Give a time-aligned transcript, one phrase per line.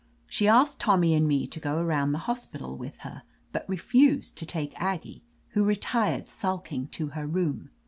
[0.25, 4.47] She asked Tommy and me to go around the hospital with her, but refused to
[4.47, 7.69] take Aggie, who retired sulking to her room.